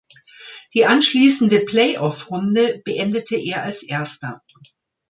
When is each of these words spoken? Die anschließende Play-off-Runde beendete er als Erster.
Die 0.73 0.87
anschließende 0.87 1.59
Play-off-Runde 1.59 2.81
beendete 2.83 3.35
er 3.35 3.61
als 3.61 3.83
Erster. 3.83 4.41